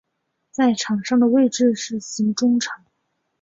[0.49, 2.83] 在场上的位置是型中场。